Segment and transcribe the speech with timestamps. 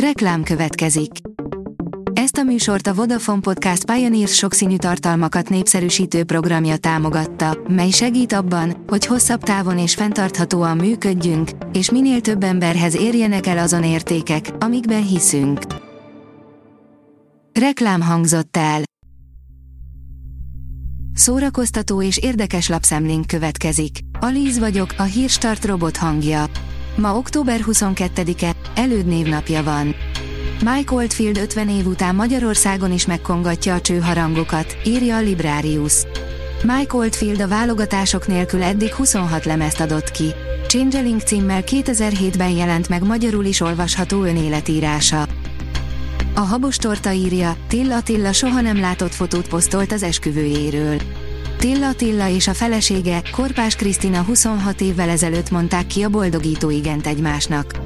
[0.00, 1.10] Reklám következik.
[2.12, 8.84] Ezt a műsort a Vodafone Podcast Pioneers sokszínű tartalmakat népszerűsítő programja támogatta, mely segít abban,
[8.86, 15.06] hogy hosszabb távon és fenntarthatóan működjünk, és minél több emberhez érjenek el azon értékek, amikben
[15.06, 15.60] hiszünk.
[17.60, 18.82] Reklám hangzott el.
[21.14, 23.98] Szórakoztató és érdekes lapszemlénk következik.
[24.20, 26.44] Alíz vagyok, a hírstart robot hangja.
[26.96, 29.94] Ma október 22-e, elődnévnapja van.
[30.64, 36.02] Mike Oldfield 50 év után Magyarországon is megkongatja a csőharangokat, írja a Librarius.
[36.62, 40.34] Mike Oldfield a válogatások nélkül eddig 26 lemezt adott ki.
[40.66, 45.26] Changeling címmel 2007-ben jelent meg magyarul is olvasható önéletírása.
[46.34, 51.00] A habos torta írja, Tilla Tilla soha nem látott fotót posztolt az esküvőjéről.
[51.58, 57.06] Tilla Tilla és a felesége, Korpás Krisztina 26 évvel ezelőtt mondták ki a boldogító igent
[57.06, 57.85] egymásnak.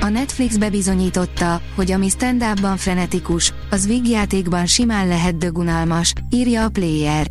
[0.00, 2.44] A Netflix bebizonyította, hogy ami stand
[2.76, 7.30] frenetikus, az vígjátékban simán lehet dögunalmas, írja a Player.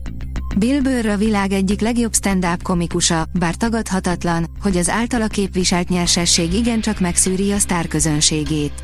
[0.57, 6.53] Bill Burr a világ egyik legjobb stand-up komikusa, bár tagadhatatlan, hogy az általa képviselt nyersesség
[6.53, 8.83] igencsak megszűri a sztárközönségét.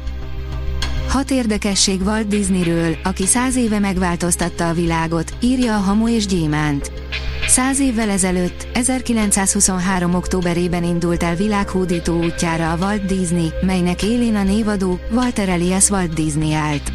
[1.07, 6.91] Hat érdekesség Walt Disneyről, aki száz éve megváltoztatta a világot, írja a Hamu és Gyémánt.
[7.53, 10.13] Száz évvel ezelőtt, 1923.
[10.13, 16.13] októberében indult el világhódító útjára a Walt Disney, melynek élén a névadó, Walter Elias Walt
[16.13, 16.91] Disney állt.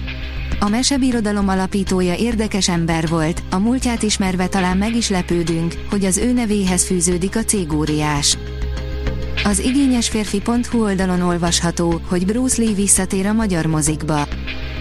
[0.61, 6.17] A mesebirodalom alapítója érdekes ember volt, a múltját ismerve talán meg is lepődünk, hogy az
[6.17, 8.39] ő nevéhez fűződik a cégóriás.
[9.45, 14.27] Az igényesférfi.hu oldalon olvasható, hogy Bruce Lee visszatér a magyar mozikba.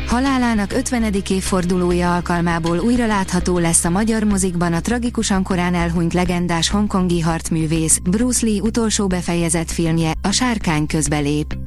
[0.08, 1.14] Halálának 50.
[1.30, 8.00] évfordulója alkalmából újra látható lesz a magyar mozikban a tragikusan korán elhunyt legendás hongkongi harcművész,
[8.04, 11.58] Bruce Lee utolsó befejezett filmje, a Sárkány közbelép.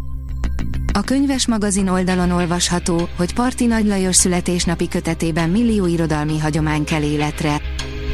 [0.92, 7.02] A könyves magazin oldalon olvasható, hogy Parti Nagy Lajos születésnapi kötetében millió irodalmi hagyomány kell
[7.02, 7.60] életre.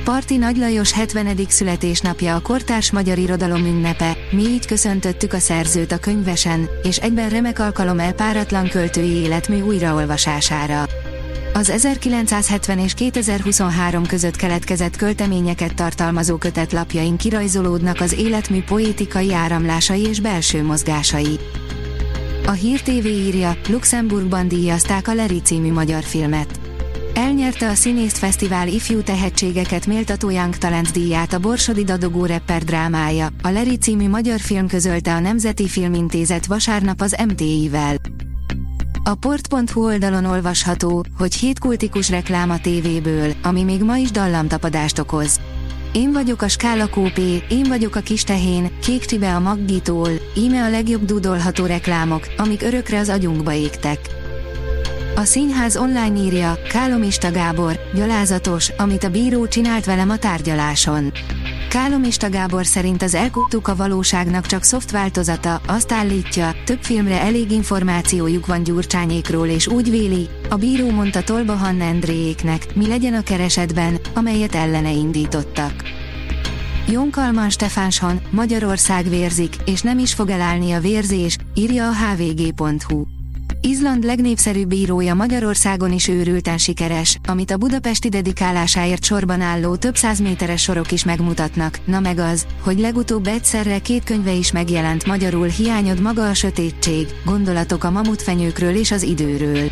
[0.04, 1.37] Parti Nagy Lajos 70.
[1.48, 7.28] születésnapja a kortárs magyar irodalom ünnepe, mi így köszöntöttük a szerzőt a könyvesen, és egyben
[7.28, 10.87] remek alkalom el páratlan költői életmű újraolvasására.
[11.54, 20.20] Az 1970 és 2023 között keletkezett költeményeket tartalmazó kötetlapjain kirajzolódnak az életmű poétikai áramlásai és
[20.20, 21.38] belső mozgásai.
[22.47, 26.66] A Hír TV írja, Luxemburgban díjazták a Leri című magyar filmet.
[27.16, 33.28] Elnyerte a Színészt Fesztivál ifjú tehetségeket méltató Young Talent díját a Borsodi Dadogó rapper drámája.
[33.43, 37.97] A Leri című magyar film közölte a Nemzeti Filmintézet vasárnap az MTI-vel.
[39.05, 44.99] A port.hu oldalon olvasható, hogy hét kultikus reklám a tévéből, ami még ma is dallamtapadást
[44.99, 45.41] okoz.
[45.93, 50.65] Én vagyok a Skála Kópé, én vagyok a kis tehén, kék csibe a Maggitól, íme
[50.65, 53.99] a legjobb dúdolható reklámok, amik örökre az agyunkba égtek.
[55.19, 61.12] A színház online írja, Kálomista Gábor, gyalázatos, amit a bíró csinált velem a tárgyaláson.
[61.69, 67.50] Kálomista Gábor szerint az elkuttuk a valóságnak csak szoft változata, azt állítja, több filmre elég
[67.50, 73.22] információjuk van Gyurcsányékról és úgy véli, a bíró mondta Tolba Hanna Endréjéknek, mi legyen a
[73.22, 75.72] keresetben, amelyet ellene indítottak.
[76.88, 83.16] Jonkalman Stefánson, Magyarország vérzik, és nem is fog elállni a vérzés, írja a hvg.hu.
[83.61, 90.21] Izland legnépszerűbb bírója Magyarországon is őrülten sikeres, amit a budapesti dedikálásáért sorban álló több száz
[90.21, 95.47] méteres sorok is megmutatnak, na meg az, hogy legutóbb egyszerre két könyve is megjelent magyarul
[95.47, 99.71] hiányod maga a sötétség, gondolatok a mamutfenyőkről és az időről.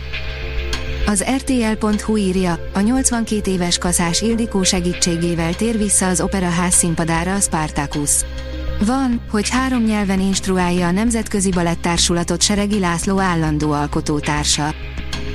[1.07, 7.41] Az RTL.hu írja, a 82 éves kaszás Ildikó segítségével tér vissza az operaház színpadára a
[7.41, 8.25] Spartacus.
[8.81, 14.75] Van, hogy három nyelven instruálja a Nemzetközi Balettársulatot Seregi László állandó alkotótársa.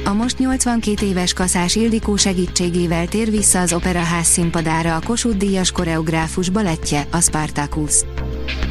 [0.05, 5.72] A most 82 éves kaszás Ildikó segítségével tér vissza az Operaház színpadára a Kossuth Díjas
[5.72, 7.94] koreográfus balettje, a Spartacus.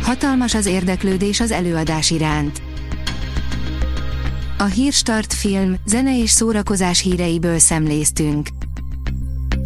[0.03, 2.63] Hatalmas az érdeklődés az előadás iránt.
[4.59, 8.49] A Hírstart film, zene és szórakozás híreiből szemléztünk.